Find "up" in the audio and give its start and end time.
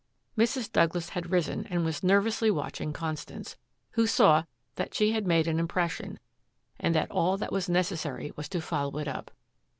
9.07-9.29